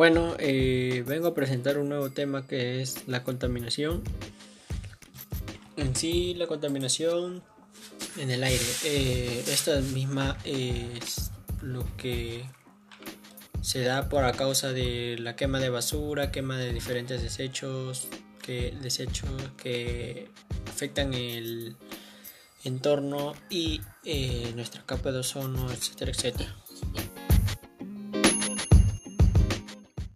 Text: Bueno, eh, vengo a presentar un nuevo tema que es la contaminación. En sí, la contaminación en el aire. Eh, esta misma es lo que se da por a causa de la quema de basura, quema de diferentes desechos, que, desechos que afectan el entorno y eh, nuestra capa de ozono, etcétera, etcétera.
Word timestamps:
Bueno, 0.00 0.34
eh, 0.38 1.04
vengo 1.06 1.28
a 1.28 1.34
presentar 1.34 1.76
un 1.76 1.90
nuevo 1.90 2.08
tema 2.08 2.46
que 2.46 2.80
es 2.80 3.06
la 3.06 3.22
contaminación. 3.22 4.02
En 5.76 5.94
sí, 5.94 6.32
la 6.32 6.46
contaminación 6.46 7.42
en 8.16 8.30
el 8.30 8.42
aire. 8.42 8.64
Eh, 8.86 9.44
esta 9.46 9.78
misma 9.82 10.38
es 10.46 11.32
lo 11.60 11.84
que 11.98 12.46
se 13.60 13.82
da 13.82 14.08
por 14.08 14.24
a 14.24 14.32
causa 14.32 14.72
de 14.72 15.16
la 15.18 15.36
quema 15.36 15.60
de 15.60 15.68
basura, 15.68 16.32
quema 16.32 16.56
de 16.56 16.72
diferentes 16.72 17.20
desechos, 17.20 18.08
que, 18.40 18.74
desechos 18.80 19.28
que 19.62 20.30
afectan 20.66 21.12
el 21.12 21.76
entorno 22.64 23.34
y 23.50 23.82
eh, 24.06 24.50
nuestra 24.54 24.82
capa 24.86 25.12
de 25.12 25.18
ozono, 25.18 25.70
etcétera, 25.70 26.12
etcétera. 26.12 26.56